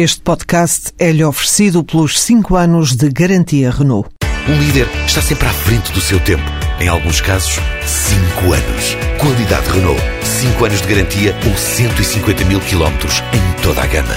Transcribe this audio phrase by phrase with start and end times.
[0.00, 4.08] Este podcast é-lhe oferecido pelos 5 anos de garantia Renault.
[4.48, 6.44] Um líder está sempre à frente do seu tempo.
[6.78, 8.96] Em alguns casos, 5 anos.
[9.20, 10.00] Qualidade Renault.
[10.22, 14.14] 5 anos de garantia ou 150 mil quilómetros em toda a gama.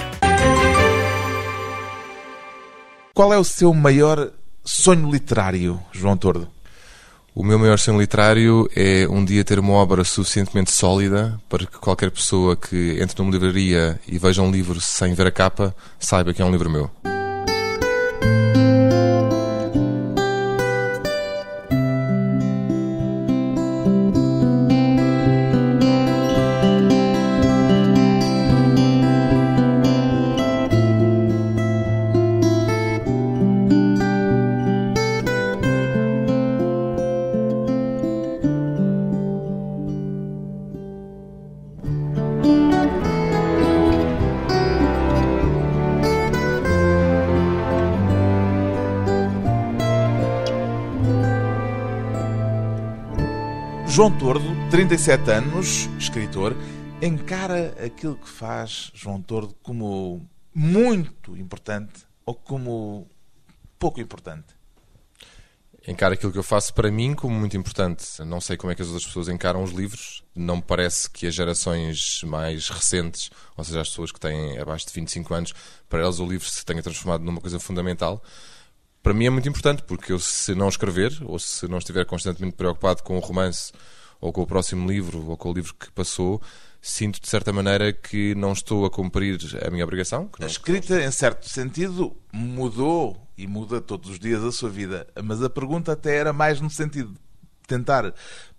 [3.15, 6.47] Qual é o seu maior sonho literário, João Tordo?
[7.33, 11.77] O meu maior sonho literário é um dia ter uma obra suficientemente sólida para que
[11.77, 16.33] qualquer pessoa que entre numa livraria e veja um livro sem ver a capa saiba
[16.33, 16.91] que é um livro meu.
[53.91, 56.55] João Tordo, 37 anos, escritor,
[57.01, 60.25] encara aquilo que faz João Tordo como
[60.55, 63.05] muito importante ou como
[63.77, 64.55] pouco importante?
[65.85, 68.23] Encaro aquilo que eu faço para mim como muito importante.
[68.23, 70.23] Não sei como é que as outras pessoas encaram os livros.
[70.33, 74.87] Não me parece que as gerações mais recentes, ou seja, as pessoas que têm abaixo
[74.87, 75.53] de 25 anos,
[75.89, 78.23] para elas o livro se tenha transformado numa coisa fundamental
[79.01, 82.55] para mim é muito importante, porque eu, se não escrever, ou se não estiver constantemente
[82.55, 83.71] preocupado com o romance,
[84.19, 86.41] ou com o próximo livro, ou com o livro que passou,
[86.81, 90.29] sinto de certa maneira que não estou a cumprir a minha obrigação.
[90.39, 95.07] A escrita, em certo sentido, mudou e muda todos os dias a sua vida.
[95.23, 97.19] Mas a pergunta até era mais no sentido de
[97.67, 98.13] tentar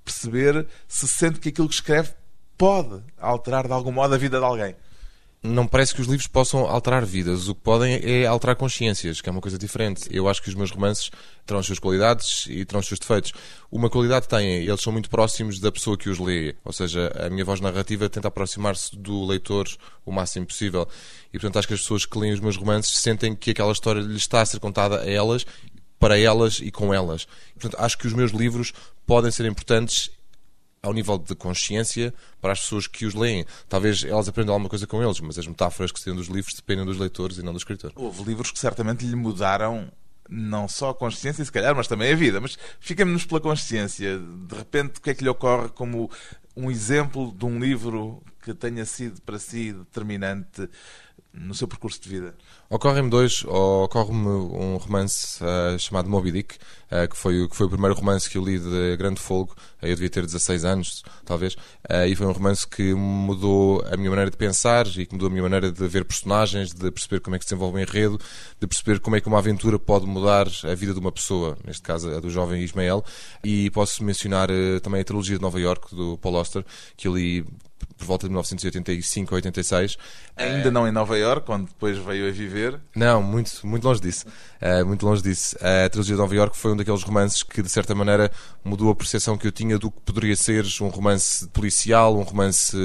[0.05, 2.11] perceber se sente que aquilo que escreve
[2.59, 4.75] pode alterar de algum modo a vida de alguém
[5.43, 7.49] não parece que os livros possam alterar vidas.
[7.49, 10.03] O que podem é alterar consciências, que é uma coisa diferente.
[10.09, 11.11] Eu acho que os meus romances
[11.45, 13.33] terão as suas qualidades e terão os seus defeitos.
[13.71, 16.55] Uma qualidade têm, eles são muito próximos da pessoa que os lê.
[16.65, 19.67] Ou seja, a minha voz narrativa tenta aproximar-se do leitor
[20.07, 20.87] o máximo possível.
[21.29, 24.01] E, portanto, acho que as pessoas que leem os meus romances sentem que aquela história
[24.01, 25.45] lhes está a ser contada a elas,
[25.99, 27.27] para elas e com elas.
[27.55, 28.73] Portanto, acho que os meus livros
[29.05, 30.09] podem ser importantes
[30.85, 33.47] ao nível de consciência para as pessoas que os leem.
[33.69, 36.55] Talvez elas aprendam alguma coisa com eles, mas as metáforas que se têm dos livros
[36.55, 37.93] dependem dos leitores e não do escritor.
[37.95, 39.93] Houve livros que certamente lhe mudaram
[40.29, 42.41] não só a consciência, se calhar, mas também a vida.
[42.41, 44.19] Mas fiquemos pela consciência.
[44.19, 46.11] De repente, o que é que lhe ocorre como
[46.57, 50.69] um exemplo de um livro que tenha sido para si determinante
[51.33, 52.35] no seu percurso de vida?
[52.69, 53.45] Ocorrem-me dois.
[53.45, 56.57] Ocorre-me um romance uh, chamado Moby Dick,
[56.91, 59.53] uh, que, foi, que foi o primeiro romance que eu li de grande folgo.
[59.83, 61.57] Uh, eu devia ter 16 anos, talvez.
[62.09, 65.31] e foi um romance que mudou a minha maneira de pensar e que mudou a
[65.31, 68.19] minha maneira de ver personagens, de perceber como é que se desenvolve um enredo,
[68.61, 71.83] de perceber como é que uma aventura pode mudar a vida de uma pessoa, neste
[71.83, 73.05] caso a do jovem Ismael.
[73.43, 74.49] E posso mencionar
[74.83, 76.65] também a trilogia de Nova York, do Paul Auster,
[76.97, 77.45] que eu li
[78.03, 79.97] por volta de 1985 ou 86.
[80.37, 82.81] Ainda não em Nova York, onde depois veio a viver?
[82.97, 84.27] Não, muito, muito longe disso.
[84.61, 85.57] Uh, muito longe disso.
[85.61, 88.31] A trilogia de Nova York foi um daqueles romances que, de certa maneira,
[88.65, 92.77] mudou a percepção que eu tinha do que poderia ser um romance policial, um romance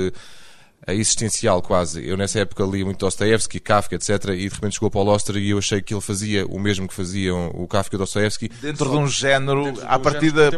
[0.85, 2.07] eh, existencial quase.
[2.07, 4.09] Eu nessa época li muito Dostoevsky, Kafka, etc.
[4.29, 6.87] E de repente chegou para o Auster e eu achei que ele fazia o mesmo
[6.87, 8.49] que faziam o Kafka e o Dostoevsky.
[8.61, 10.51] Dentro de um género, à partida,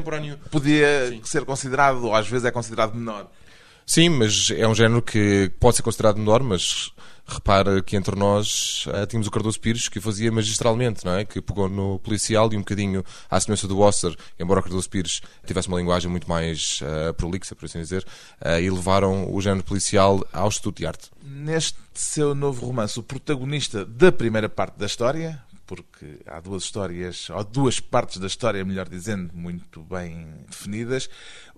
[0.51, 1.21] podia Sim.
[1.23, 3.27] ser considerado, ou às vezes é considerado menor.
[3.89, 6.91] Sim, mas é um género que pode ser considerado menor, mas
[7.25, 11.25] repara que entre nós uh, tínhamos o Cardoso Pires que fazia magistralmente, não é?
[11.25, 15.21] Que pegou no policial e um bocadinho à semelhança do Osser, embora o Cardoso Pires
[15.43, 18.05] tivesse uma linguagem muito mais uh, prolixa, por assim dizer,
[18.45, 21.09] uh, e levaram o género policial ao Instituto de Arte.
[21.23, 27.29] Neste seu novo romance, o protagonista da primeira parte da história, porque há duas histórias,
[27.29, 31.07] ou duas partes da história, melhor dizendo, muito bem definidas.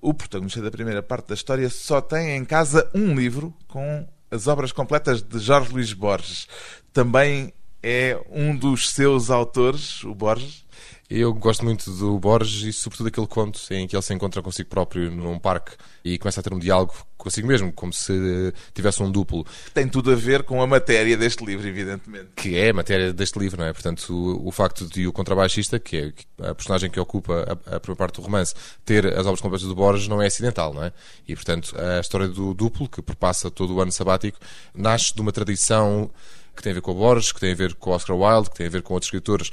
[0.02, 4.48] O protagonista da primeira parte da história só tem em casa um livro com as
[4.48, 6.46] obras completas de Jorge Luís Borges.
[6.92, 10.66] Também é um dos seus autores, o Borges?
[11.14, 14.70] Eu gosto muito do Borges e, sobretudo, aquele conto em que ele se encontra consigo
[14.70, 15.74] próprio num parque
[16.06, 19.46] e começa a ter um diálogo consigo mesmo, como se tivesse um duplo.
[19.74, 22.30] Tem tudo a ver com a matéria deste livro, evidentemente.
[22.34, 23.74] Que é a matéria deste livro, não é?
[23.74, 27.80] Portanto, o, o facto de o contrabaixista, que é a personagem que ocupa a, a
[27.82, 28.56] primeira parte do romance,
[28.86, 30.94] ter as obras completas do Borges não é acidental, não é?
[31.28, 34.40] E, portanto, a história do duplo, que perpassa todo o ano sabático,
[34.74, 36.10] nasce de uma tradição
[36.56, 38.50] que tem a ver com o Borges, que tem a ver com o Oscar Wilde,
[38.50, 39.52] que tem a ver com outros escritores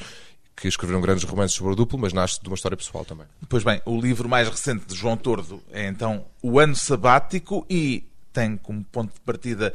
[0.60, 3.26] que escreveram grandes romances sobre o duplo, mas nasce de uma história pessoal também.
[3.48, 8.04] Pois bem, o livro mais recente de João Tordo é então O Ano Sabático e
[8.32, 9.72] tem como ponto de partida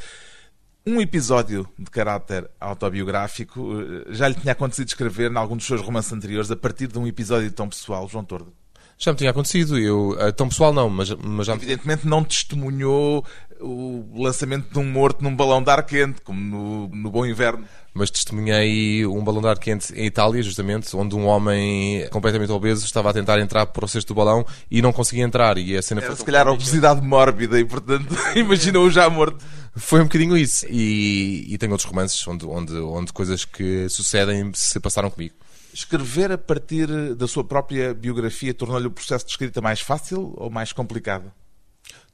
[0.86, 5.82] Um episódio de caráter autobiográfico eh, já lhe tinha acontecido escrever em algum dos seus
[5.82, 8.54] romances anteriores a partir de um episódio tão pessoal, João Tordo?
[8.98, 12.24] Já me tinha acontecido, eu, eh, tão pessoal não, mas, mas já me Evidentemente não
[12.24, 13.26] testemunhou
[13.64, 17.66] o lançamento de um morto num balão de ar quente, como no, no Bom Inverno.
[17.94, 22.86] mas testemunhei um balão de ar quente em Itália, justamente, onde um homem completamente obeso
[22.86, 25.58] estava a tentar entrar para o cesto do balão e não conseguia entrar.
[25.58, 29.44] E a cena Era foi se calhar a obesidade mórbida e, portanto, imaginou-o já morto.
[29.76, 30.66] Foi um bocadinho isso.
[30.70, 35.36] E, e tenho outros romances onde, onde, onde coisas que sucedem se passaram comigo.
[35.74, 40.50] Escrever a partir da sua própria biografia tornou-lhe o processo de escrita mais fácil ou
[40.50, 41.32] mais complicado?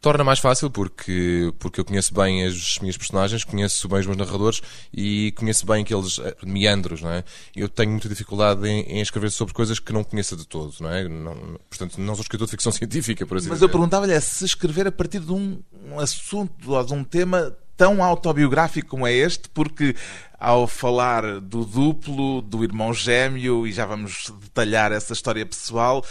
[0.02, 4.18] Torna mais fácil porque, porque eu conheço bem as minhas personagens, conheço bem os meus
[4.18, 4.62] narradores
[4.94, 7.22] e conheço bem aqueles eh, meandros, não é?
[7.54, 10.90] Eu tenho muita dificuldade em, em escrever sobre coisas que não conheça de todo, não
[10.90, 11.06] é?
[11.06, 13.66] Não, portanto, não sou escritor de ficção científica, por assim Mas dizer.
[13.66, 17.54] eu perguntava-lhe é se escrever a partir de um, um assunto ou de um tema
[17.80, 19.96] tão autobiográfico como é este, porque
[20.38, 26.04] ao falar do duplo, do irmão gêmeo, e já vamos detalhar essa história pessoal,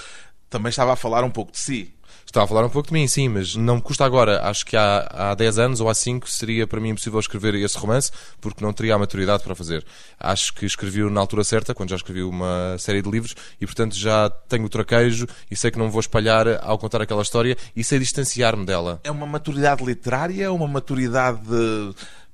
[0.49, 1.95] também estava a falar um pouco de si.
[2.29, 4.43] Estava a falar um pouco de mim, sim, mas não me custa agora.
[4.43, 7.79] Acho que há, há 10 anos ou há 5 seria para mim impossível escrever esse
[7.79, 9.83] romance porque não teria a maturidade para fazer.
[10.21, 13.97] Acho que escrevi-o na altura certa, quando já escrevi uma série de livros e, portanto,
[13.97, 17.57] já tenho o traquejo e sei que não me vou espalhar ao contar aquela história
[17.75, 19.01] e sei distanciar-me dela.
[19.05, 21.41] É uma maturidade literária ou uma maturidade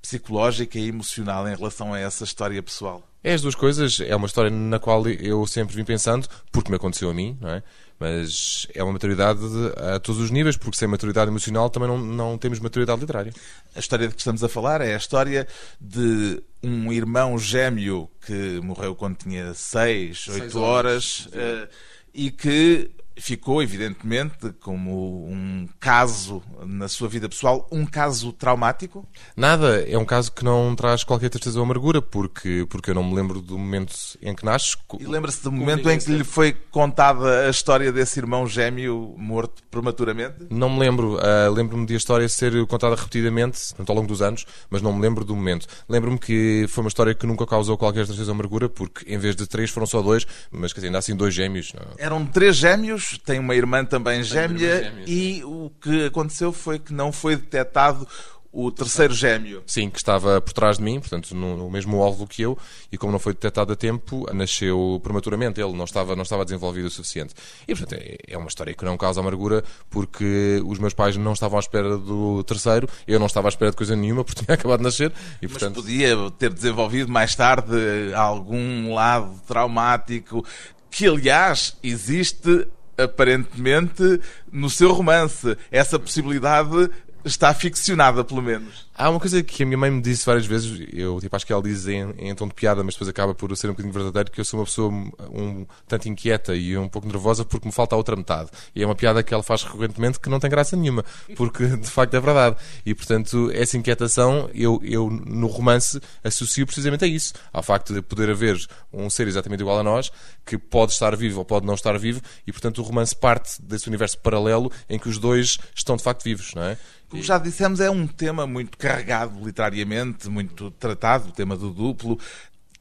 [0.02, 3.00] psicológica e emocional em relação a essa história pessoal?
[3.22, 4.00] É as duas coisas.
[4.00, 7.48] É uma história na qual eu sempre vim pensando, porque me aconteceu a mim, não
[7.48, 7.62] é?
[7.98, 9.40] Mas é uma maturidade
[9.76, 13.32] a todos os níveis, porque sem maturidade emocional também não, não temos maturidade literária.
[13.74, 15.46] A história de que estamos a falar é a história
[15.80, 21.68] de um irmão gêmeo que morreu quando tinha 6, 8 horas, eh,
[22.12, 29.06] e que ficou, evidentemente, como um caso na sua vida pessoal, um caso traumático.
[29.36, 33.04] Nada, é um caso que não traz qualquer tristeza ou amargura, porque, porque eu não
[33.04, 34.76] me lembro do momento em que nasce.
[34.98, 39.62] E lembra-se do momento em que lhe foi contada a história desse irmão gêmeo morto
[39.70, 40.46] prematuramente?
[40.50, 41.18] Não me lembro.
[41.20, 44.92] ah, Lembro-me de a história ser contada repetidamente portanto, ao longo dos anos, mas não
[44.92, 45.66] me lembro do momento.
[45.88, 49.36] Lembro-me que foi uma história que nunca causou qualquer tristeza ou amargura, porque em vez
[49.36, 51.72] de três foram só dois, mas quer dizer, ainda assim dois gêmeos.
[51.74, 51.82] Não.
[51.98, 56.78] Eram três gêmeos, tem uma irmã também gêmea, irmã gêmea, e o que aconteceu foi
[56.78, 58.06] que não foi detectado
[58.54, 59.64] o terceiro gêmeo.
[59.66, 62.56] Sim, que estava por trás de mim, portanto, no, no mesmo óvulo que eu,
[62.90, 65.60] e como não foi detectado a tempo, nasceu prematuramente.
[65.60, 67.34] Ele não estava, não estava desenvolvido o suficiente.
[67.66, 71.32] E, portanto, é, é uma história que não causa amargura, porque os meus pais não
[71.32, 74.54] estavam à espera do terceiro, eu não estava à espera de coisa nenhuma, porque tinha
[74.54, 75.10] acabado de nascer,
[75.42, 77.74] e, Mas portanto, podia ter desenvolvido mais tarde
[78.14, 80.46] algum lado traumático
[80.88, 84.20] que, aliás, existe aparentemente
[84.50, 85.56] no seu romance.
[85.70, 86.90] Essa possibilidade
[87.24, 88.86] está ficcionada, pelo menos.
[88.96, 91.52] Há uma coisa que a minha mãe me disse várias vezes, eu tipo, acho que
[91.52, 94.30] ela diz em, em tom de piada, mas depois acaba por ser um bocadinho verdadeiro,
[94.30, 97.96] que eu sou uma pessoa um, tanto inquieta e um pouco nervosa porque me falta
[97.96, 98.50] a outra metade.
[98.72, 101.04] E é uma piada que ela faz recorrentemente que não tem graça nenhuma,
[101.34, 102.56] porque de facto é verdade.
[102.86, 108.00] E portanto, essa inquietação, eu, eu no romance associo precisamente a isso, ao facto de
[108.00, 108.56] poder haver
[108.92, 110.12] um ser exatamente igual a nós,
[110.46, 113.88] que pode estar vivo ou pode não estar vivo, e portanto o romance parte desse
[113.88, 116.78] universo paralelo em que os dois estão de facto vivos, não é?
[117.14, 122.18] Como já dissemos, é um tema muito carregado literariamente, muito tratado, o tema do duplo.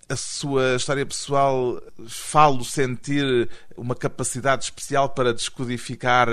[0.10, 6.28] A sua história pessoal falo sentir uma capacidade especial para descodificar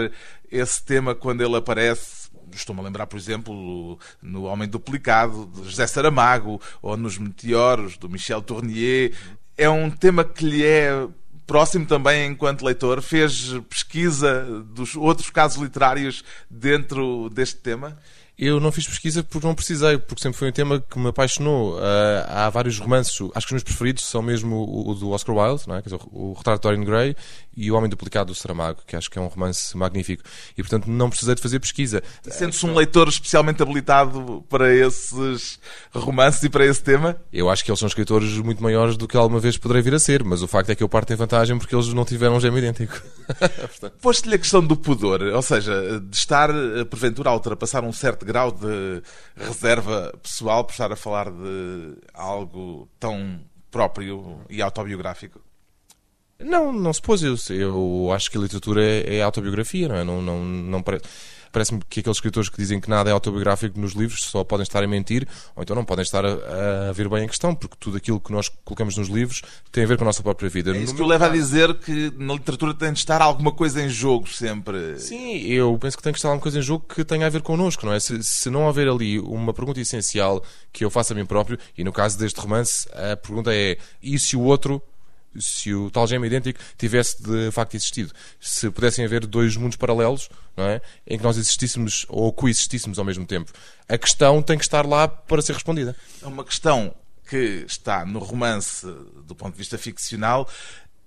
[0.50, 2.28] esse tema quando ele aparece.
[2.52, 8.08] Estou-me a lembrar, por exemplo, no Homem Duplicado, de José Saramago, ou nos Meteoros, do
[8.08, 9.12] Michel Tournier.
[9.56, 11.06] É um tema que lhe é
[11.46, 13.00] próximo também enquanto leitor?
[13.00, 17.96] Fez pesquisa dos outros casos literários dentro deste tema?
[18.42, 21.76] Eu não fiz pesquisa porque não precisei, porque sempre foi um tema que me apaixonou.
[21.76, 21.80] Uh,
[22.26, 25.64] há vários romances, acho que os meus preferidos são mesmo o, o do Oscar Wilde,
[25.68, 25.82] não é?
[25.82, 27.16] Quer dizer, o Retrato de Dorian Gray
[27.60, 30.22] e o Homem Duplicado do Saramago, que acho que é um romance magnífico.
[30.56, 32.02] E, portanto, não precisei de fazer pesquisa.
[32.22, 35.60] Sentes um leitor especialmente habilitado para esses
[35.92, 37.16] romances e para esse tema?
[37.30, 39.98] Eu acho que eles são escritores muito maiores do que alguma vez poderei vir a
[39.98, 42.40] ser, mas o facto é que eu parto em vantagem porque eles não tiveram um
[42.40, 42.98] gêmeo idêntico.
[44.00, 48.24] Posto-lhe a questão do pudor, ou seja, de estar, eh, porventura, a ultrapassar um certo
[48.24, 49.02] grau de
[49.36, 53.38] reserva pessoal por estar a falar de algo tão
[53.70, 55.40] próprio e autobiográfico.
[56.40, 57.22] Não, não se pôs.
[57.22, 60.04] Eu, eu acho que a literatura é, é autobiografia, não é?
[60.04, 61.04] Não, não, não parece.
[61.52, 64.84] Parece-me que aqueles escritores que dizem que nada é autobiográfico nos livros só podem estar
[64.84, 67.96] a mentir, ou então não podem estar a, a ver bem a questão, porque tudo
[67.96, 69.42] aquilo que nós colocamos nos livros
[69.72, 70.70] tem a ver com a nossa própria vida.
[70.76, 73.82] É isso que o leva a dizer que na literatura tem de estar alguma coisa
[73.82, 74.96] em jogo sempre.
[75.00, 77.42] Sim, eu penso que tem que estar alguma coisa em jogo que tenha a ver
[77.42, 77.98] connosco, não é?
[77.98, 81.82] Se, se não houver ali uma pergunta essencial que eu faça a mim próprio, e
[81.82, 84.80] no caso deste romance, a pergunta é: e se o outro
[85.38, 88.12] se o tal gêmeo idêntico tivesse de facto existido.
[88.40, 90.80] Se pudessem haver dois mundos paralelos, não é?
[91.06, 93.52] Em que nós existíssemos ou coexistíssemos ao mesmo tempo.
[93.88, 95.94] A questão tem que estar lá para ser respondida.
[96.22, 96.94] É uma questão
[97.28, 98.84] que está no romance
[99.24, 100.48] do ponto de vista ficcional.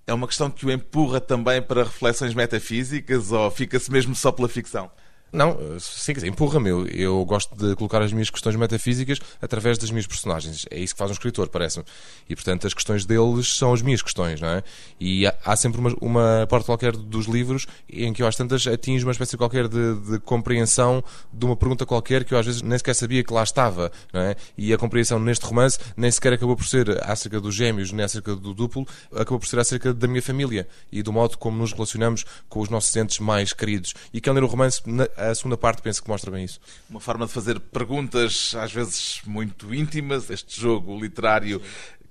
[0.08, 4.48] É uma questão que o empurra também para reflexões metafísicas ou fica-se mesmo só pela
[4.48, 4.90] ficção?
[5.34, 6.70] Não, sim, empurra-me.
[6.70, 10.66] Eu, eu gosto de colocar as minhas questões metafísicas através das minhas personagens.
[10.70, 11.84] É isso que faz um escritor, parece-me.
[12.30, 14.64] E, portanto, as questões deles são as minhas questões, não é?
[15.00, 18.68] E há, há sempre uma, uma parte qualquer dos livros em que eu, às tantas,
[18.68, 22.62] atingo uma espécie qualquer de, de, compreensão de uma pergunta qualquer que eu, às vezes,
[22.62, 24.36] nem sequer sabia que lá estava, não é?
[24.56, 28.36] E a compreensão neste romance nem sequer acabou por ser acerca dos gêmeos, nem acerca
[28.36, 32.24] do duplo, acabou por ser acerca da minha família e do modo como nos relacionamos
[32.48, 33.96] com os nossos entes mais queridos.
[34.14, 34.82] E quem ler o romance
[35.30, 36.60] a segunda parte penso que mostra bem isso.
[36.90, 41.62] Uma forma de fazer perguntas, às vezes muito íntimas, este jogo literário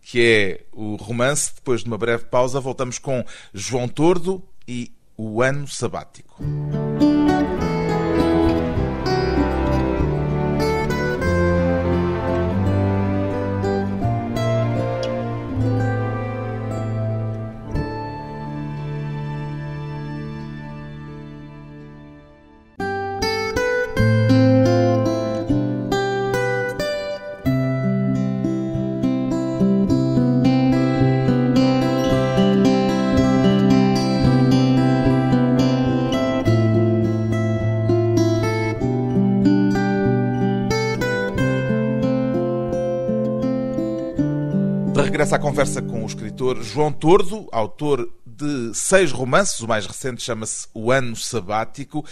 [0.03, 1.55] que é o romance.
[1.55, 6.43] Depois de uma breve pausa, voltamos com João Tordo e o ano sabático.
[45.03, 49.61] Regressa à conversa com o escritor João Tordo, autor de seis romances.
[49.61, 52.05] O mais recente chama-se O Ano Sabático.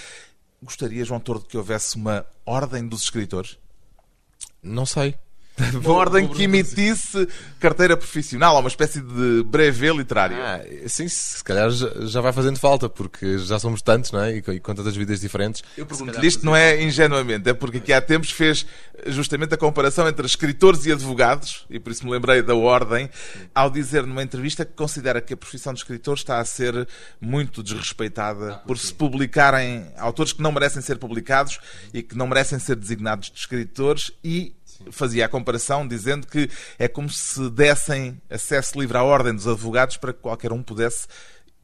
[0.63, 3.59] Gostaria, João Tordo, que houvesse uma ordem dos escritores?
[4.63, 5.15] Não sei.
[5.75, 10.37] Uma ordem que emitisse carteira profissional, ou uma espécie de brevet literário.
[10.37, 14.37] Ah, sim, se calhar já vai fazendo falta, porque já somos tantos, não é?
[14.37, 15.63] E com tantas vidas diferentes.
[15.77, 18.67] Eu pergunto-lhe isto não é ingenuamente, é porque aqui há tempos fez
[19.07, 23.11] justamente a comparação entre escritores e advogados, e por isso me lembrei da ordem,
[23.55, 26.89] ao dizer numa entrevista que considera que a profissão de escritor está a ser
[27.21, 31.59] muito desrespeitada ah, por se publicarem autores que não merecem ser publicados
[31.93, 34.55] e que não merecem ser designados de escritores e
[34.91, 39.97] fazia a comparação dizendo que é como se dessem acesso livre à ordem dos advogados
[39.97, 41.07] para que qualquer um pudesse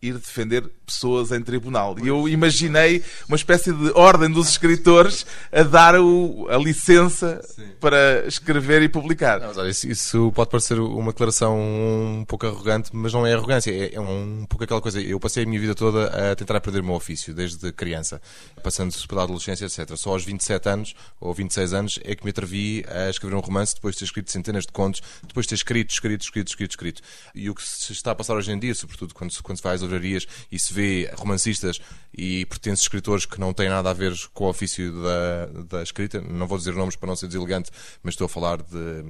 [0.08, 1.96] ir defender pessoas em tribunal.
[2.02, 7.68] E eu imaginei uma espécie de ordem dos escritores a dar o, a licença Sim.
[7.80, 9.40] para escrever e publicar.
[9.40, 13.70] Não, isso, isso, pode parecer uma declaração um pouco arrogante, mas não é arrogância.
[13.70, 15.00] É, é um, pouco aquela coisa.
[15.00, 18.20] Eu passei a minha vida toda a tentar aprender o meu ofício, desde criança,
[18.62, 19.96] passando pela adolescência, etc.
[19.96, 23.74] Só aos 27 anos ou 26 anos é que me atrevi a escrever um romance,
[23.74, 27.02] depois de ter escrito centenas de contos, depois de ter escrito, escrito, escrito, escrito, escrito.
[27.34, 29.74] E o que se está a passar hoje em dia, sobretudo quando, quando se vai
[29.74, 31.80] às livrarias e se vê romancistas
[32.16, 36.20] e pertences escritores que não têm nada a ver com o ofício da, da escrita.
[36.20, 37.70] Não vou dizer nomes para não ser deselegante,
[38.02, 39.04] mas estou a falar de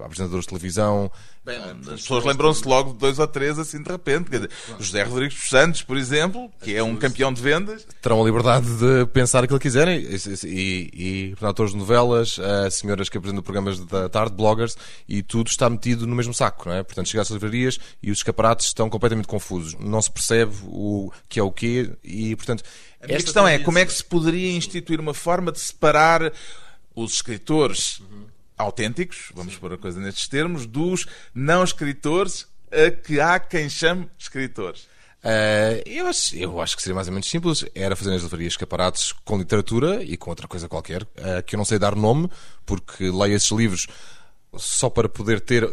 [0.00, 1.10] apresentadores de televisão.
[1.44, 1.56] Bem,
[1.92, 4.28] as pessoas lembram-se logo de dois ou três assim de repente.
[4.30, 4.50] Quer dizer,
[4.80, 7.86] José Rodrigues dos Santos, por exemplo, que é um campeão de vendas.
[8.02, 10.04] Terão a liberdade de pensar aquilo que quiserem.
[10.44, 12.38] E, e, autores de novelas,
[12.72, 14.76] senhoras que apresentam programas da tarde, bloggers,
[15.08, 16.82] e tudo está metido no mesmo saco, não é?
[16.82, 19.74] Portanto, chega às livrarias e os escaparates estão completamente confusos.
[19.78, 22.64] Não se percebe o que é o quê e, portanto...
[23.00, 26.32] A minha questão é, como é que se poderia instituir uma forma de separar
[26.94, 28.02] os escritores...
[28.56, 34.08] Autênticos, vamos pôr a coisa nestes termos, dos não escritores a que há quem chame
[34.18, 34.88] escritores.
[35.26, 37.64] Uh, eu, acho, eu acho que seria mais ou menos simples.
[37.74, 41.58] Era fazer as livrarias escaparates com literatura e com outra coisa qualquer, uh, que eu
[41.58, 42.30] não sei dar nome,
[42.64, 43.88] porque leio esses livros
[44.56, 45.68] só para poder ter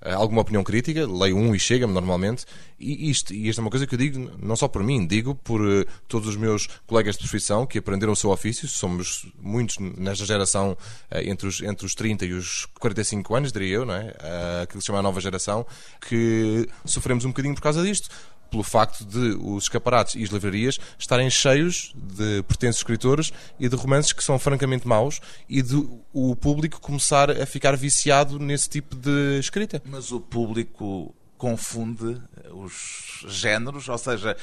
[0.00, 2.44] alguma opinião crítica, leio um e chega-me normalmente,
[2.78, 5.34] e isto, e isto é uma coisa que eu digo não só por mim, digo
[5.34, 9.78] por uh, todos os meus colegas de profissão que aprenderam o seu ofício, somos muitos
[9.78, 13.94] nesta geração uh, entre, os, entre os 30 e os 45 anos, diria eu, não
[13.94, 14.08] é?
[14.08, 15.66] Uh, aquilo que se chama a nova geração,
[16.06, 18.10] que sofremos um bocadinho por causa disto
[18.50, 23.76] pelo facto de os escaparates e as livrarias estarem cheios de pertences escritores e de
[23.76, 25.76] romances que são francamente maus e de
[26.12, 29.82] o público começar a ficar viciado nesse tipo de escrita.
[29.86, 34.36] Mas o público confunde os géneros, ou seja,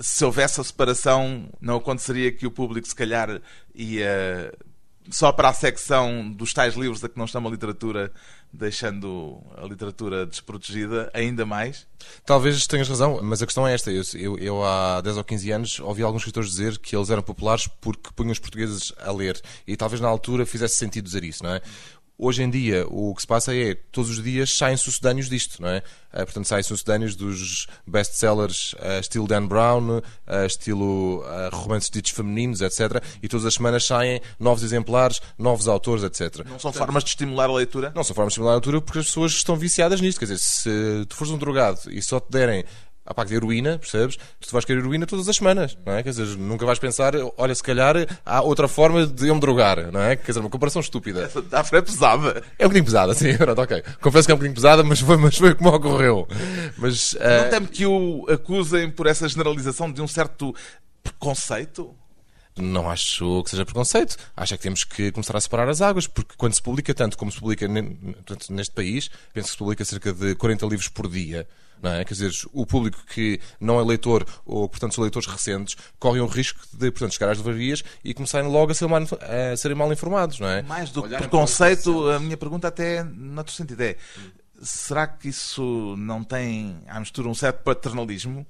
[0.00, 3.40] se houvesse a separação, não aconteceria que o público se calhar
[3.74, 4.52] ia
[5.10, 8.12] só para a secção dos tais livros a que não uma literatura,
[8.52, 11.86] deixando a literatura desprotegida ainda mais?
[12.24, 13.90] Talvez tenhas razão, mas a questão é esta.
[13.90, 17.22] Eu, eu, eu, há 10 ou 15 anos ouvi alguns escritores dizer que eles eram
[17.22, 19.40] populares porque punham os portugueses a ler.
[19.66, 21.62] E talvez na altura fizesse sentido dizer isso, não é?
[22.20, 25.68] Hoje em dia, o que se passa é todos os dias saem sucedâneos disto, não
[25.68, 25.78] é?
[26.12, 30.02] Uh, portanto, saem sucedâneos dos best-sellers uh, estilo Dan Brown, uh,
[30.44, 33.00] estilo uh, romances ditos femininos, etc.
[33.22, 36.44] E todas as semanas saem novos exemplares, novos autores, etc.
[36.44, 37.92] Não são formas de estimular a leitura?
[37.94, 40.18] Não são formas de estimular a leitura porque as pessoas estão viciadas nisto.
[40.18, 42.64] Quer dizer, se tu fores um drogado e só te derem
[43.08, 44.18] a parte de heroína, percebes?
[44.38, 46.02] Tu vais querer heroína todas as semanas, não é?
[46.02, 49.90] Quer dizer, nunca vais pensar, olha, se calhar há outra forma de eu me drogar,
[49.90, 50.14] não é?
[50.14, 51.30] Quer dizer, uma comparação estúpida.
[51.34, 52.42] Metáfora é pesada.
[52.58, 53.82] É um bocadinho pesada, sim, pronto, ok.
[54.02, 56.28] Confesso que é um bocadinho pesada, mas foi, mas foi como ocorreu.
[56.76, 57.44] Mas, uh...
[57.44, 60.54] Não temo que o acusem por essa generalização de um certo
[61.02, 61.94] preconceito?
[62.60, 64.16] Não acho que seja preconceito.
[64.36, 67.16] Acho é que temos que começar a separar as águas, porque quando se publica tanto
[67.16, 71.46] como se publica neste país, penso que se publica cerca de 40 livros por dia,
[71.82, 72.04] não é?
[72.04, 76.26] Quer dizer, o público que não é leitor, ou portanto são leitores recentes, correm o
[76.26, 79.92] risco de portanto, chegar às livrarias e começarem logo a, ser mal, a serem mal
[79.92, 80.62] informados, não é?
[80.62, 83.96] Mais do que preconceito, a minha pergunta até noutro sentido é,
[84.60, 88.46] será que isso não tem à mistura um certo paternalismo?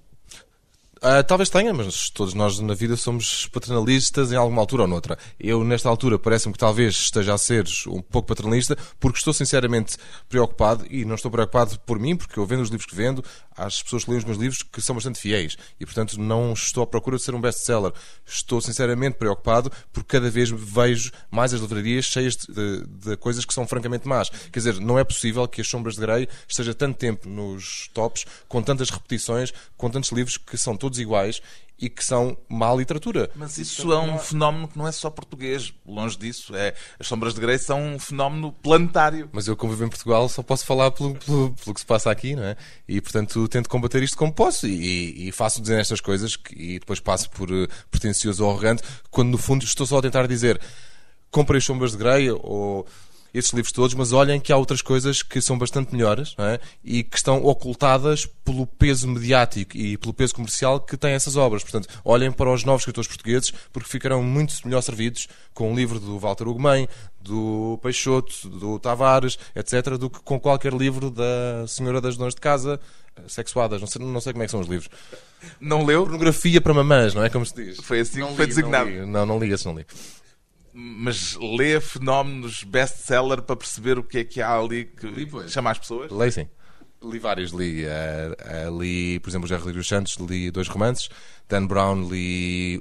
[0.99, 5.17] Uh, talvez tenha, mas todos nós na vida somos paternalistas em alguma altura ou noutra.
[5.39, 9.97] Eu, nesta altura, parece-me que talvez esteja a ser um pouco paternalista, porque estou sinceramente
[10.29, 13.25] preocupado, e não estou preocupado por mim, porque eu vendo os livros que vendo,
[13.57, 16.83] às pessoas que leem os meus livros que são bastante fiéis, e portanto não estou
[16.83, 17.93] à procura de ser um best-seller.
[18.27, 23.45] Estou sinceramente preocupado, porque cada vez vejo mais as livrarias cheias de, de, de, coisas
[23.45, 24.31] que são francamente más.
[24.31, 28.25] Quer dizer, não é possível que as Sombras de Grey esteja tanto tempo nos tops,
[28.49, 31.43] com tantas repetições, com tantos livros que são todos todos iguais
[31.81, 33.31] e que são má literatura.
[33.37, 35.73] Mas isso é um fenómeno que não é só português.
[35.87, 36.57] Longe disso.
[36.57, 39.31] É, as Sombras de Grey são um fenómeno planetário.
[39.33, 42.11] Mas eu, como vivo em Portugal, só posso falar pelo, pelo, pelo que se passa
[42.11, 42.57] aqui, não é?
[42.89, 44.67] E, portanto, tento combater isto como posso.
[44.67, 48.83] E, e faço dizer estas coisas que, e depois passo por uh, pretencioso ou arrogante,
[49.09, 50.61] quando no fundo estou só a tentar dizer
[51.31, 52.87] comprei as Sombras de Grey ou
[53.39, 56.61] esses livros todos, mas olhem que há outras coisas que são bastante melhores é?
[56.83, 61.63] e que estão ocultadas pelo peso mediático e pelo peso comercial que têm essas obras.
[61.63, 66.01] Portanto, olhem para os novos escritores portugueses porque ficarão muito melhor servidos com o livro
[66.01, 66.89] do Walter Ugumem,
[67.21, 72.41] do Peixoto, do Tavares, etc., do que com qualquer livro da Senhora das Donas de
[72.41, 72.81] Casa,
[73.17, 74.89] eh, sexuadas, não sei, não sei como é que são os livros.
[75.61, 76.05] Não leu?
[76.05, 77.79] Pornografia para mamãs, não é como se diz?
[77.79, 78.91] Foi assim não que foi li, designado.
[78.91, 79.07] Não, li.
[79.07, 79.87] não, não li esse, não li
[80.81, 85.73] mas lê fenómenos best-seller para perceber o que é que há ali que li, chama
[85.73, 86.09] as pessoas?
[86.13, 86.49] Leio sim.
[87.03, 91.09] Li vários, li, uh, uh, li por exemplo, o Jerry Rodrigues Santos, li dois romances,
[91.49, 92.81] Dan Brown li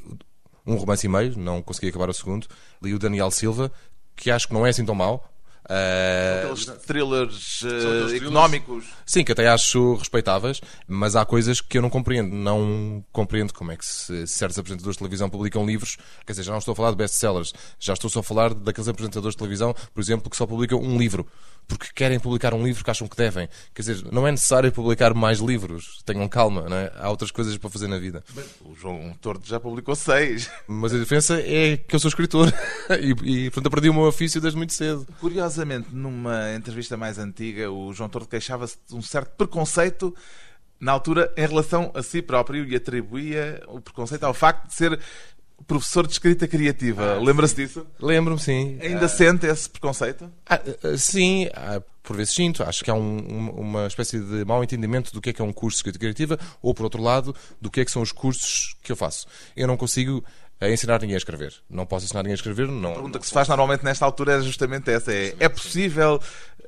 [0.66, 2.48] um romance e meio, não consegui acabar o segundo,
[2.84, 3.72] li o Daniel Silva,
[4.16, 5.28] que acho que não é assim tão mau,
[5.70, 8.86] Uh, aqueles thrillers uh, económicos.
[9.06, 12.34] Sim, que até acho respeitáveis, mas há coisas que eu não compreendo.
[12.34, 15.98] Não compreendo como é que se, certos apresentadores de televisão publicam livros.
[16.26, 18.88] Quer dizer, já não estou a falar de best-sellers, já estou só a falar daqueles
[18.88, 21.28] apresentadores de televisão, por exemplo, que só publicam um livro
[21.68, 23.50] porque querem publicar um livro que acham que devem.
[23.76, 26.02] Quer dizer, não é necessário publicar mais livros.
[26.06, 26.94] Tenham calma, é?
[26.96, 28.24] Há outras coisas para fazer na vida.
[28.34, 30.50] Bem, o João Tordo já publicou seis.
[30.68, 32.54] Mas a diferença é que eu sou escritor
[33.02, 35.06] e, e, portanto, aprendi o meu ofício desde muito cedo.
[35.58, 40.14] Curiosamente, numa entrevista mais antiga, o João Tordo queixava-se de um certo preconceito
[40.80, 45.00] na altura em relação a si próprio e atribuía o preconceito ao facto de ser
[45.66, 47.16] professor de escrita criativa.
[47.16, 47.88] Ah, Lembra-se disso?
[48.00, 48.78] Lembro-me, sim.
[48.80, 50.32] Ainda ah, sente esse preconceito?
[50.46, 52.62] Ah, ah sim, ah, por vezes sinto.
[52.62, 55.52] Acho que há um, uma espécie de mau entendimento do que é que é um
[55.52, 58.76] curso de escrita criativa ou, por outro lado, do que é que são os cursos
[58.84, 59.26] que eu faço.
[59.56, 60.24] Eu não consigo
[60.60, 61.54] a ensinar ninguém a escrever.
[61.70, 62.68] Não posso ensinar ninguém a escrever.
[62.68, 66.20] Não, a pergunta que se faz normalmente nesta altura é justamente essa: é, é possível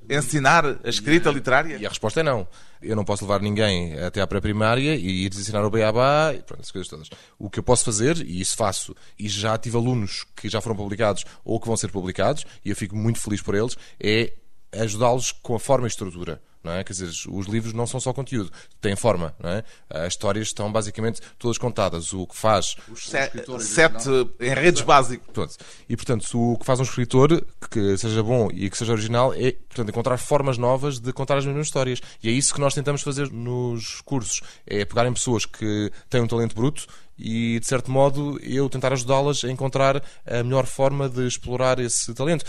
[0.09, 1.77] ensinar a escrita literária?
[1.77, 2.47] E a resposta é não.
[2.81, 6.61] Eu não posso levar ninguém até à pré-primária e ir ensinar o beabá e pronto,
[6.61, 7.09] essas coisas todas.
[7.37, 10.75] O que eu posso fazer, e isso faço, e já tive alunos que já foram
[10.75, 14.33] publicados ou que vão ser publicados, e eu fico muito feliz por eles, é
[14.71, 16.41] ajudá-los com a forma e estrutura.
[16.63, 16.83] Não é?
[16.83, 19.33] Quer dizer, os livros não são só conteúdo, têm forma.
[19.39, 19.63] Não é?
[19.89, 22.13] As histórias estão basicamente todas contadas.
[22.13, 22.75] O que faz.
[22.89, 25.27] Os sete, sete enredos básicos.
[25.31, 25.55] Pronto.
[25.87, 29.51] E portanto, o que faz um escritor que seja bom e que seja original é
[29.51, 32.01] portanto, encontrar formas novas de contar as mesmas histórias.
[32.21, 36.21] E é isso que nós tentamos fazer nos cursos: é pegar em pessoas que têm
[36.21, 41.09] um talento bruto e, de certo modo, eu tentar ajudá-las a encontrar a melhor forma
[41.09, 42.45] de explorar esse talento.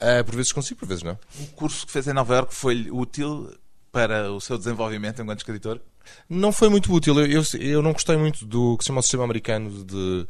[0.00, 1.18] Uh, por vezes consigo, por vezes não.
[1.40, 3.52] O curso que fez em Nova Iorque foi útil
[3.90, 5.80] para o seu desenvolvimento enquanto escritor?
[6.28, 7.18] Não foi muito útil.
[7.18, 10.26] Eu, eu, eu não gostei muito do que se chama o sistema americano de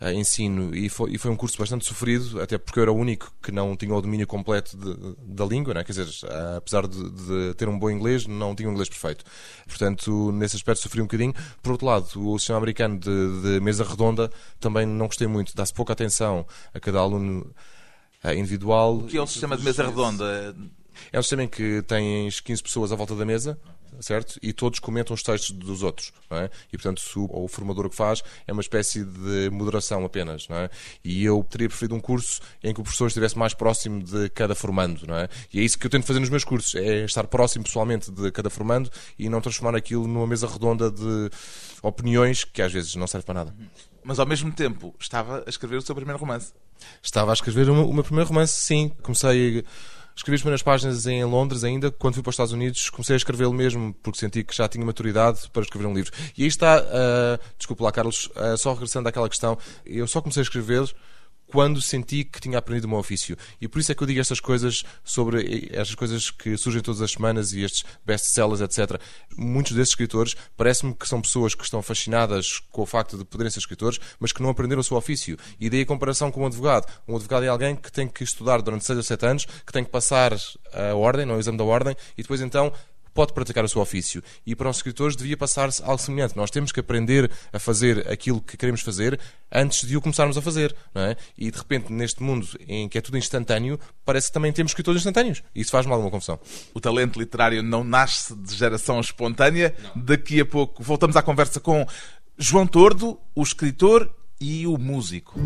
[0.00, 2.96] uh, ensino e foi, e foi, um curso bastante sofrido, até porque eu era o
[2.96, 5.84] único que não tinha o domínio completo de, da língua, né?
[5.84, 9.24] quer dizer, uh, apesar de, de, ter um bom inglês, não tinha um inglês perfeito.
[9.66, 11.34] Portanto, nesse aspecto sofri um bocadinho.
[11.62, 15.72] Por outro lado, o sistema americano de, de mesa redonda também não gostei muito, dá-se
[15.72, 17.54] pouca atenção a cada aluno
[18.34, 18.98] individual.
[18.98, 20.56] O que é o sistema de mesa redonda?
[21.12, 23.58] É um sistema em que tens 15 pessoas à volta da mesa
[24.00, 24.38] certo?
[24.42, 26.50] E todos comentam os textos dos outros, não é?
[26.72, 30.48] E, portanto, se o, o formador o que faz é uma espécie de moderação apenas,
[30.48, 30.70] não é?
[31.04, 34.54] E eu teria preferido um curso em que o professor estivesse mais próximo de cada
[34.54, 35.28] formando, não é?
[35.52, 38.30] E é isso que eu tento fazer nos meus cursos, é estar próximo pessoalmente de
[38.30, 41.30] cada formando e não transformar aquilo numa mesa redonda de
[41.82, 43.54] opiniões que às vezes não serve para nada.
[44.02, 46.52] Mas ao mesmo tempo estava a escrever o seu primeiro romance.
[47.02, 48.92] Estava a escrever o meu primeiro romance, sim.
[49.02, 49.64] Comecei
[50.16, 53.16] Escrevi as primeiras páginas em Londres ainda, quando fui para os Estados Unidos, comecei a
[53.18, 56.10] escrevê-lo mesmo, porque senti que já tinha maturidade para escrever um livro.
[56.38, 60.40] E aí está, uh, desculpe lá, Carlos, uh, só regressando àquela questão, eu só comecei
[60.40, 60.90] a escrever
[61.46, 63.36] quando senti que tinha aprendido o meu ofício.
[63.60, 67.00] E por isso é que eu digo estas coisas sobre estas coisas que surgem todas
[67.00, 69.00] as semanas e estes best-sellers, etc.
[69.36, 73.50] Muitos desses escritores parece-me que são pessoas que estão fascinadas com o facto de poderem
[73.50, 75.36] ser escritores, mas que não aprenderam o seu ofício.
[75.60, 76.86] E daí a comparação com um advogado.
[77.06, 79.84] Um advogado é alguém que tem que estudar durante 6 ou 7 anos, que tem
[79.84, 80.36] que passar
[80.72, 82.72] a ordem, não o exame da ordem, e depois então
[83.16, 84.22] pode praticar o seu ofício.
[84.46, 86.36] E para os escritores devia passar-se algo semelhante.
[86.36, 89.18] Nós temos que aprender a fazer aquilo que queremos fazer
[89.50, 90.76] antes de o começarmos a fazer.
[90.94, 91.16] Não é?
[91.36, 95.00] E de repente, neste mundo em que é tudo instantâneo, parece que também temos escritores
[95.00, 95.42] instantâneos.
[95.54, 96.38] Isso faz-me alguma confusão.
[96.74, 99.74] O talento literário não nasce de geração espontânea.
[99.82, 100.04] Não.
[100.04, 101.86] Daqui a pouco voltamos à conversa com
[102.38, 105.40] João Tordo, o escritor e o músico.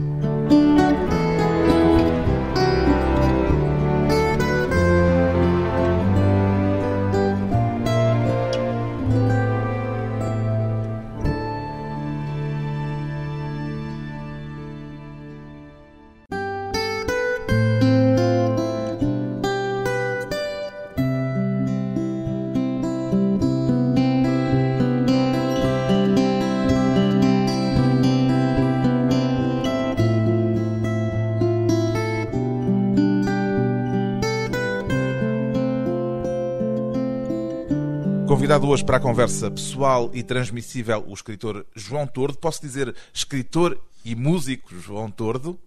[38.70, 42.38] Hoje para a conversa pessoal e transmissível o escritor João Tordo.
[42.38, 45.58] Posso dizer escritor e músico João Tordo?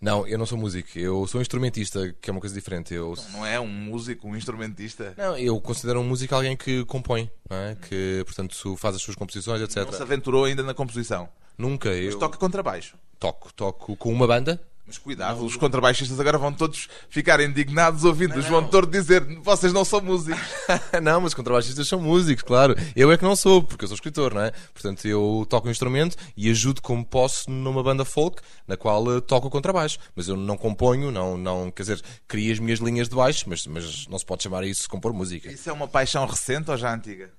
[0.00, 2.94] Não, eu não sou músico, eu sou instrumentista, que é uma coisa diferente.
[2.94, 3.14] Eu...
[3.14, 5.12] Não, não é um músico, um instrumentista?
[5.18, 7.76] Não, eu considero um músico alguém que compõe, é?
[7.88, 9.84] que, portanto, faz as suas composições, etc.
[9.84, 11.28] Não se aventurou ainda na composição?
[11.58, 11.90] Nunca.
[11.90, 12.18] Mas eu...
[12.18, 12.96] toca contrabaixo?
[13.20, 18.36] Toco, toco com uma banda, mas cuidado, os contrabaixistas agora vão todos ficar indignados ouvindo
[18.36, 20.40] o João Tordo dizer vocês não são músicos.
[21.02, 22.74] não, mas os contrabaixistas são músicos, claro.
[22.94, 24.52] Eu é que não sou, porque eu sou escritor, não é?
[24.72, 29.48] Portanto, eu toco um instrumento e ajudo como posso numa banda folk, na qual toco
[29.48, 29.98] o contrabaixo.
[30.14, 33.66] Mas eu não componho, não, não quer dizer, crio as minhas linhas de baixo, mas,
[33.66, 35.50] mas não se pode chamar isso de compor música.
[35.50, 37.30] Isso é uma paixão recente ou já antiga?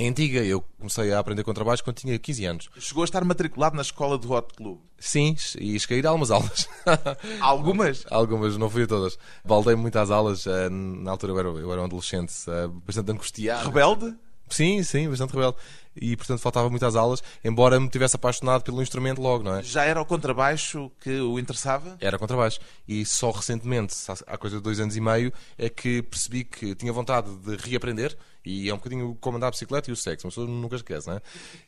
[0.00, 2.70] Antiga, eu comecei a aprender contrabaixo quando tinha 15 anos.
[2.78, 4.78] Chegou a estar matriculado na escola do Hot Club?
[4.98, 6.68] Sim, e cheguei a ir a algumas aulas.
[7.40, 8.04] Algumas?
[8.10, 9.18] algumas, não fui a todas.
[9.44, 13.12] Baldei muito às aulas, eh, na altura eu era, eu era um adolescente eh, bastante
[13.12, 13.68] angustiado.
[13.68, 14.16] Rebelde?
[14.54, 15.56] Sim, sim, bastante rebelde.
[15.96, 19.62] E, portanto, faltava muitas aulas, embora me tivesse apaixonado pelo instrumento logo, não é?
[19.62, 21.96] Já era o contrabaixo que o interessava?
[22.00, 22.60] Era contrabaixo.
[22.86, 23.94] E só recentemente,
[24.26, 28.16] há coisa de dois anos e meio, é que percebi que tinha vontade de reaprender.
[28.44, 31.08] E é um bocadinho como andar a bicicleta e o sexo, uma pessoa nunca esquece,
[31.08, 31.22] não é?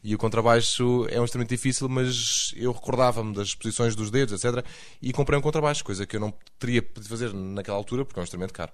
[0.05, 4.64] E o contrabaixo é um instrumento difícil, mas eu recordava-me das posições dos dedos, etc.
[5.01, 8.22] E comprei um contrabaixo, coisa que eu não teria podido fazer naquela altura, porque é
[8.22, 8.72] um instrumento caro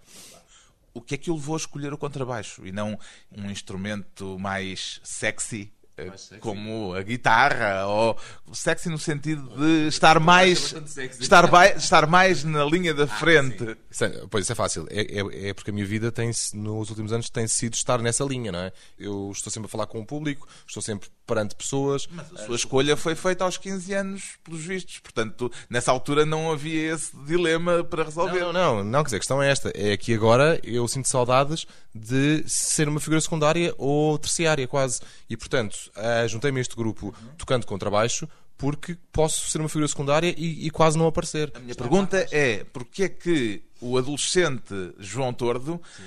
[0.95, 2.99] o que é que o levou a escolher o contrabaixo e não
[3.37, 8.17] um instrumento mais sexy eh, como a guitarra ou
[8.53, 10.75] sexy no sentido de estar mais
[11.21, 13.77] estar, estar mais na linha da ah, frente.
[14.01, 14.87] Ah, pois isso é fácil.
[14.91, 18.25] É, é, é, porque a minha vida tem nos últimos anos tem sido estar nessa
[18.25, 18.73] linha, não é?
[18.99, 22.07] Eu estou sempre a falar com o público, estou sempre perante pessoas.
[22.11, 24.99] Mas a sua escolha foi feita aos 15 anos, pelos vistos.
[24.99, 28.41] Portanto, nessa altura não havia esse dilema para resolver.
[28.41, 28.85] Não, não, não.
[28.85, 29.73] não quer dizer, a questão é esta.
[29.75, 35.01] É que agora eu sinto saudades de ser uma figura secundária ou terciária, quase.
[35.29, 37.35] E, portanto, uh, juntei-me a este grupo uhum.
[37.39, 41.51] tocando contrabaixo porque posso ser uma figura secundária e, e quase não aparecer.
[41.55, 46.03] A minha pergunta é, porquê é que o adolescente João Tordo Sim.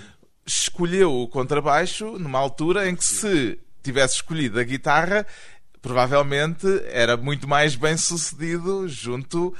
[0.45, 5.25] escolheu o contrabaixo numa altura em que se tivesse escolhido a guitarra,
[5.81, 9.53] provavelmente era muito mais bem sucedido junto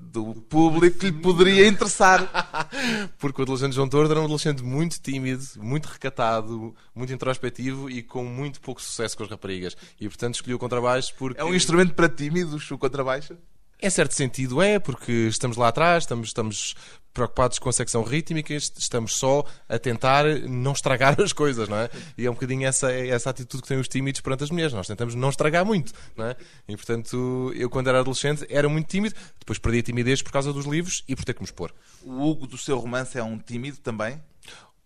[0.00, 2.28] do público que lhe poderia interessar.
[3.18, 8.02] Porque o adolescente João Tordo era um adolescente muito tímido, muito recatado, muito introspectivo e
[8.02, 9.76] com muito pouco sucesso com as raparigas.
[10.00, 11.40] E portanto escolhi o contrabaixo porque.
[11.40, 13.36] É um instrumento para tímidos, o contrabaixo?
[13.84, 16.76] Em certo sentido é, porque estamos lá atrás, estamos, estamos
[17.12, 21.90] preocupados com a secção rítmica, estamos só a tentar não estragar as coisas, não é?
[22.16, 24.72] E é um bocadinho essa, essa atitude que têm os tímidos perante as mulheres.
[24.72, 26.36] Nós tentamos não estragar muito, não é?
[26.68, 30.52] E portanto, eu quando era adolescente era muito tímido, depois perdi a timidez por causa
[30.52, 31.74] dos livros e por ter que me expor.
[32.04, 34.22] O Hugo do seu romance é um tímido também?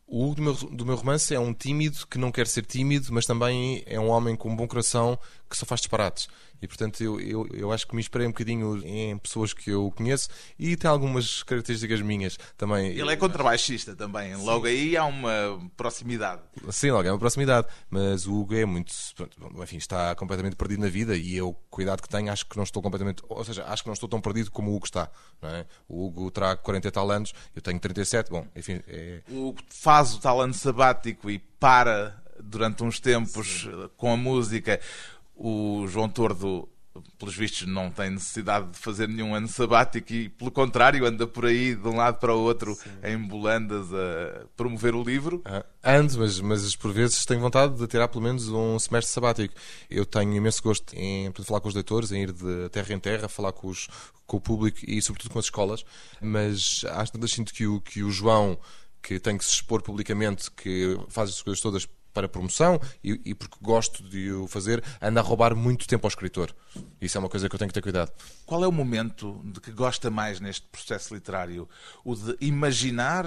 [0.07, 3.09] O Hugo do meu, do meu romance é um tímido que não quer ser tímido,
[3.11, 5.19] mas também é um homem com um bom coração
[5.51, 6.29] que só faz disparates.
[6.61, 9.93] E portanto eu, eu, eu acho que me inspirei um bocadinho em pessoas que eu
[9.97, 12.91] conheço e tem algumas características minhas também.
[12.91, 14.45] Ele é contrabaixista também, Sim.
[14.45, 16.43] logo aí há uma proximidade.
[16.71, 18.93] Sim, logo é uma proximidade, mas o Hugo é muito.
[19.63, 22.83] Enfim, está completamente perdido na vida e eu, cuidado que tenho, acho que não estou
[22.83, 23.23] completamente.
[23.29, 25.11] Ou seja, acho que não estou tão perdido como o Hugo está.
[25.41, 25.67] Não é?
[25.89, 28.81] O Hugo terá 40 e tal anos, eu tenho 37, bom, enfim.
[28.87, 29.23] É...
[29.29, 33.91] O Hugo faz o tal ano sabático e para durante uns tempos Sim.
[33.97, 34.81] com a música
[35.37, 36.69] o João Tordo
[37.19, 41.47] pelos vistos, não tem necessidade de fazer nenhum ano sabático e, pelo contrário, anda por
[41.47, 42.91] aí de um lado para o outro Sim.
[43.05, 45.43] em bolandas a promover o livro.
[45.45, 49.55] Ah, ando, mas, mas por vezes tenho vontade de tirar pelo menos um semestre sabático.
[49.91, 53.29] Eu tenho imenso gosto em falar com os leitores, em ir de terra em terra,
[53.29, 53.89] falar com, os,
[54.27, 55.85] com o público e, sobretudo, com as escolas.
[56.21, 58.59] Mas acho que sinto que o, que o João
[59.03, 63.35] que tem que se expor publicamente, que faz as coisas todas para promoção e, e,
[63.35, 66.51] porque gosto de o fazer, anda a roubar muito tempo ao escritor.
[66.99, 68.11] Isso é uma coisa que eu tenho que ter cuidado.
[68.47, 71.69] Qual é o momento de que gosta mais neste processo literário?
[72.03, 73.27] O de imaginar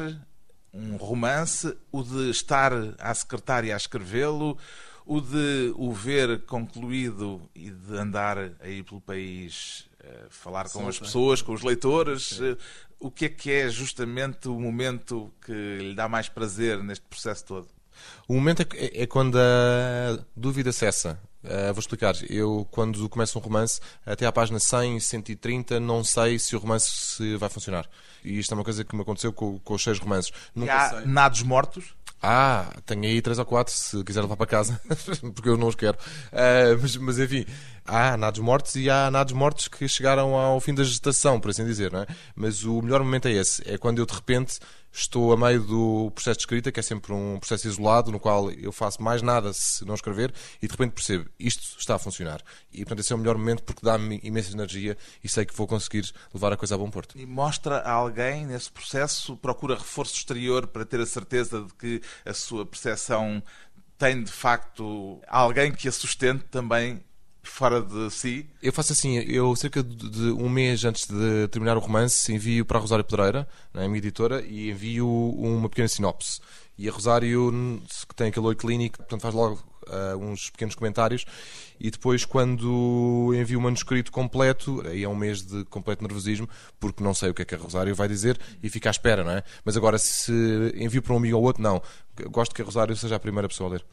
[0.74, 4.58] um romance, o de estar à secretária a escrevê-lo,
[5.06, 10.98] o de o ver concluído e de andar aí pelo país uh, falar com as
[10.98, 12.40] pessoas, com os leitores.
[12.40, 12.58] Uh,
[13.00, 17.46] o que é que é justamente o momento que lhe dá mais prazer neste processo
[17.46, 17.79] todo?
[18.28, 21.20] O momento é, é quando a dúvida cessa.
[21.44, 22.16] Uh, vou explicar.
[22.30, 27.36] Eu, quando começo um romance, até à página 100, 130, não sei se o romance
[27.38, 27.90] vai funcionar.
[28.24, 30.32] E isto é uma coisa que me aconteceu com, com os seis romances.
[30.54, 31.06] Nunca há sei.
[31.06, 31.96] nados mortos?
[32.22, 34.80] Ah, tenho aí três ou quatro, se quiser levar para casa,
[35.34, 35.98] porque eu não os quero.
[36.34, 37.46] Uh, mas, mas, enfim,
[37.86, 41.64] há nados mortos e há nados mortos que chegaram ao fim da gestação, por assim
[41.66, 42.08] dizer, não é?
[42.36, 44.60] Mas o melhor momento é esse, é quando eu de repente
[44.92, 48.50] Estou a meio do processo de escrita, que é sempre um processo isolado, no qual
[48.52, 52.42] eu faço mais nada se não escrever, e de repente percebo, isto está a funcionar.
[52.72, 55.68] E portanto esse é o melhor momento porque dá-me imensa energia e sei que vou
[55.68, 57.18] conseguir levar a coisa a bom porto.
[57.18, 62.02] E mostra a alguém nesse processo, procura reforço exterior para ter a certeza de que
[62.26, 63.44] a sua percepção
[63.98, 67.04] tem de facto alguém que a sustente também
[67.42, 68.48] fora de si?
[68.62, 72.78] Eu faço assim, eu cerca de um mês antes de terminar o romance envio para
[72.78, 76.40] a Rosário Pedreira, a minha editora, e envio uma pequena sinopse.
[76.78, 77.52] E a Rosário,
[78.08, 81.26] que tem aquele oi clínico, portanto faz logo uh, uns pequenos comentários.
[81.80, 86.48] E depois, quando envio o manuscrito completo, aí é um mês de completo nervosismo,
[86.80, 89.24] porque não sei o que é que a Rosário vai dizer e fica à espera,
[89.24, 89.44] não é?
[89.64, 90.32] Mas agora, se
[90.76, 91.82] envio para um amigo ou outro, não.
[92.32, 93.86] Gosto que a Rosário seja a primeira pessoa a ler.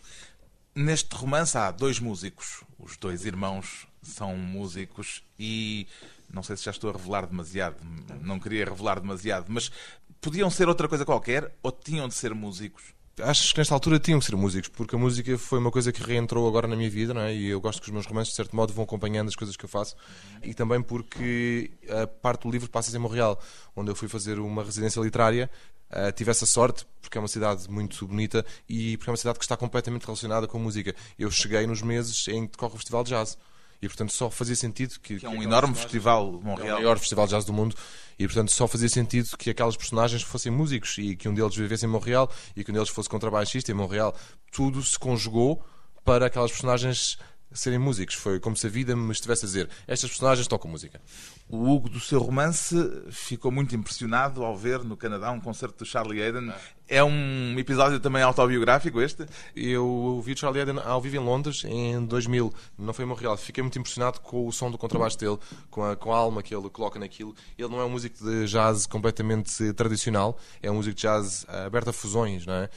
[0.74, 2.62] Neste romance há dois músicos.
[2.86, 5.88] Os dois irmãos são músicos e
[6.32, 7.76] não sei se já estou a revelar demasiado,
[8.22, 9.72] não queria revelar demasiado, mas
[10.20, 12.94] podiam ser outra coisa qualquer ou tinham de ser músicos?
[13.20, 16.00] Acho que nesta altura tinham que ser músicos, porque a música foi uma coisa que
[16.00, 17.34] reentrou agora na minha vida, não é?
[17.34, 19.64] E eu gosto que os meus romances, de certo modo, vão acompanhando as coisas que
[19.64, 19.96] eu faço.
[20.44, 23.42] E também porque a parte do livro passa em Montreal,
[23.74, 25.50] onde eu fui fazer uma residência literária
[25.90, 29.38] Uh, tive essa sorte porque é uma cidade muito bonita e porque é uma cidade
[29.38, 30.94] que está completamente relacionada com a música.
[31.18, 33.38] Eu cheguei nos meses em que decorre o Festival de Jazz
[33.80, 35.20] e portanto só fazia sentido que.
[35.20, 36.68] que é um enorme festival, Montreal.
[36.68, 37.76] É o maior festival de jazz do mundo
[38.18, 41.84] e portanto só fazia sentido que aquelas personagens fossem músicos e que um deles vivesse
[41.84, 44.14] em Montreal e que um deles fosse contrabaixista em Montreal.
[44.50, 45.64] Tudo se conjugou
[46.04, 47.18] para aquelas personagens
[47.52, 48.14] serem músicos.
[48.14, 51.00] Foi como se a vida me estivesse a dizer: estas personagens tocam música.
[51.48, 52.76] O Hugo do seu romance
[53.10, 56.52] ficou muito impressionado ao ver no Canadá um concerto do Charlie Hayden.
[56.88, 59.26] É um episódio também autobiográfico este?
[59.56, 63.36] Eu vi o Charlie Hayden ao vivo em Londres em 2000, não foi em Montreal.
[63.36, 65.36] Fiquei muito impressionado com o som do contrabaixo dele,
[65.68, 67.34] com a, com a alma que ele coloca naquilo.
[67.58, 71.90] Ele não é um músico de jazz completamente tradicional, é um músico de jazz aberto
[71.90, 72.68] a fusões, não é?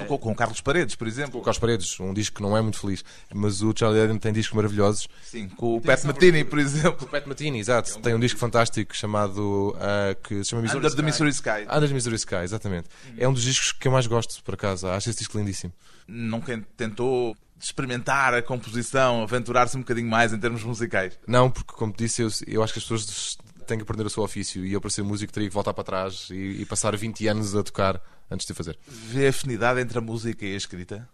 [0.00, 1.32] Tocou com o Carlos Paredes, por exemplo.
[1.32, 4.32] Com Carlos Paredes, um disco que não é muito feliz, mas o Charlie Hayden tem
[4.32, 5.06] discos maravilhosos.
[5.22, 6.94] Sim, com o Pat Matini, por exemplo.
[6.94, 7.98] Com o Pat Matini, exato.
[7.98, 11.66] É tem um disco fantástico chamado uh, que se chama Missouri Under the Missouri Sky.
[11.70, 12.88] Under the Missouri Sky, exatamente.
[13.18, 14.86] É um dos discos que eu mais gosto, por acaso.
[14.88, 15.72] Acho esse disco lindíssimo.
[16.06, 21.18] Nunca tentou experimentar a composição, aventurar-se um bocadinho mais em termos musicais?
[21.26, 23.36] Não, porque como disse, eu, eu acho que as pessoas
[23.66, 25.84] tem que aprender o seu ofício e eu, para ser músico, teria que voltar para
[25.84, 28.78] trás e, e passar 20 anos a tocar antes de fazer.
[28.86, 31.08] Vê afinidade entre a música e a escrita?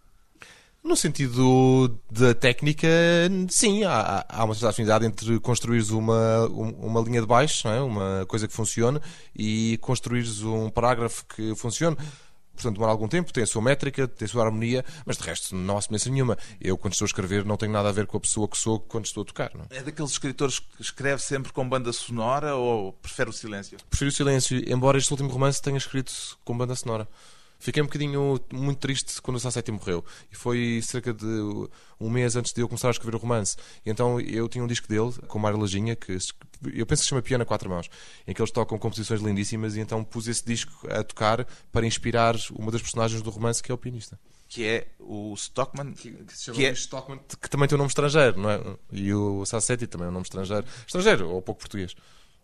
[0.83, 2.87] No sentido da técnica,
[3.49, 7.81] sim, há, há uma certa afinidade entre construires uma, uma linha de baixo, é?
[7.81, 8.99] uma coisa que funcione,
[9.35, 11.97] e construires um parágrafo que funcione.
[12.57, 15.55] Portanto, demora algum tempo, tem a sua métrica, tem a sua harmonia, mas de resto
[15.55, 16.37] não há semelhança nenhuma.
[16.59, 18.79] Eu, quando estou a escrever, não tenho nada a ver com a pessoa que sou
[18.79, 19.51] quando estou a tocar.
[19.53, 19.67] Não?
[19.69, 23.77] É daqueles escritores que escreve sempre com banda sonora ou prefere o silêncio?
[23.89, 26.11] Prefiro o silêncio, embora este último romance tenha escrito
[26.43, 27.07] com banda sonora.
[27.59, 30.03] Fiquei um bocadinho muito triste quando o Sassetti morreu.
[30.31, 31.25] E foi cerca de
[31.99, 33.55] um mês antes de eu começar a escrever o romance.
[33.85, 37.05] E então eu tinha um disco dele, com o Mário Lajinha, que eu penso que
[37.05, 37.89] se chama Piano a Quatro Mãos,
[38.27, 39.75] em que eles tocam composições lindíssimas.
[39.75, 43.71] E então pus esse disco a tocar para inspirar uma das personagens do romance, que
[43.71, 44.19] é o pianista.
[44.47, 45.93] Que é o Stockman.
[45.93, 46.71] Que, que que é...
[46.71, 48.61] Stockman, que também tem um nome estrangeiro, não é?
[48.91, 50.65] E o Sassetti também é um nome estrangeiro.
[50.85, 51.93] Estrangeiro, ou pouco português.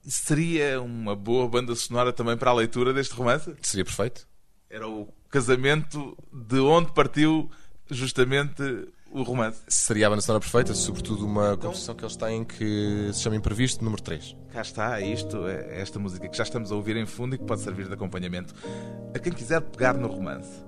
[0.06, 3.56] Seria uma boa banda sonora também para a leitura deste romance?
[3.62, 4.28] Seria perfeito.
[4.73, 7.47] Era o casamento de onde partiu
[7.91, 9.62] justamente o romance.
[9.67, 13.83] Seria a banda sonora perfeita, sobretudo uma composição que eles têm que se chama Imprevisto
[13.86, 14.36] número 3.
[14.51, 17.38] Cá está, é isto, é esta música que já estamos a ouvir em fundo e
[17.38, 18.55] que pode servir de acompanhamento
[19.13, 20.65] a quem quiser pegar no romance.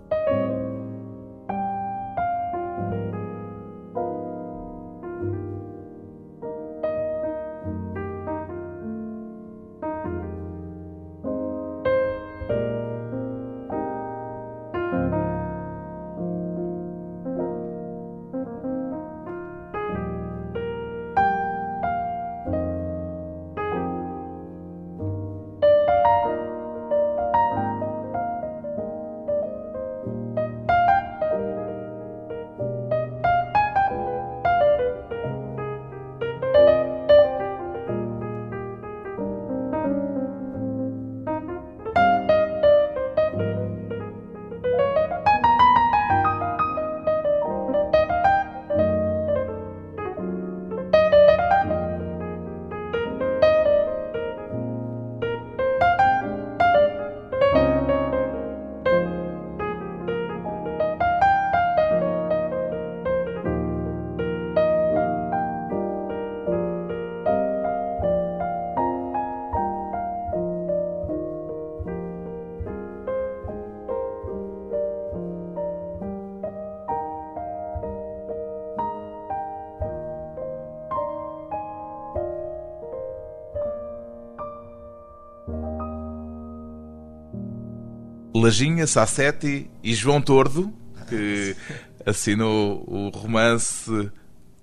[88.39, 90.73] Lajinha, Sassetti e João Tordo,
[91.07, 91.55] que
[92.05, 94.11] assinou o romance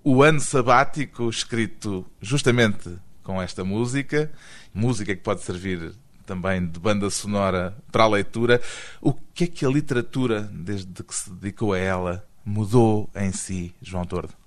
[0.04, 2.90] O Ano Sabático, escrito justamente
[3.22, 4.30] com esta música,
[4.74, 5.94] música que pode servir
[6.26, 8.60] também de banda sonora para a leitura.
[9.00, 13.74] O que é que a literatura, desde que se dedicou a ela, mudou em si,
[13.80, 14.41] João Tordo?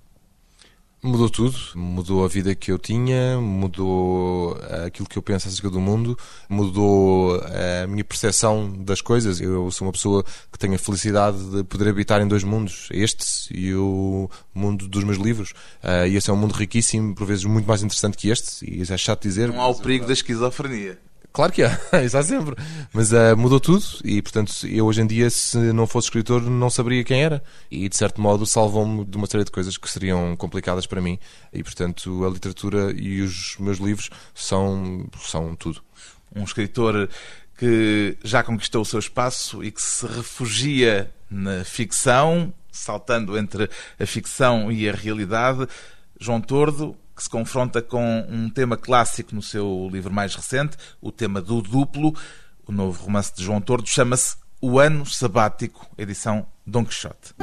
[1.05, 5.69] Mudou tudo, mudou a vida que eu tinha, mudou eh, aquilo que eu penso acerca
[5.69, 6.17] do mundo,
[6.49, 9.39] mudou eh, a minha percepção das coisas.
[9.39, 13.55] Eu sou uma pessoa que tem a felicidade de poder habitar em dois mundos, este
[13.55, 15.53] e o mundo dos meus livros.
[15.83, 18.81] Eh, e esse é um mundo riquíssimo, por vezes muito mais interessante que este, e
[18.81, 19.49] isso é chato dizer.
[19.49, 20.97] Não há o perigo da esquizofrenia.
[21.35, 22.55] Claro que há, isso há sempre.
[22.93, 26.69] Mas uh, mudou tudo e, portanto, eu hoje em dia, se não fosse escritor, não
[26.69, 27.43] saberia quem era.
[27.69, 31.19] E, de certo modo, salvam-me de uma série de coisas que seriam complicadas para mim.
[31.51, 35.83] E, portanto, a literatura e os meus livros são, são tudo.
[36.33, 37.09] Um escritor
[37.57, 43.69] que já conquistou o seu espaço e que se refugia na ficção, saltando entre
[43.99, 45.67] a ficção e a realidade.
[46.17, 51.11] João Tordo, que se confronta com um tema clássico no seu livro mais recente, o
[51.11, 52.13] tema do duplo.
[52.67, 57.33] O novo romance de João Tordo chama-se O Ano Sabático, edição Dom Quixote.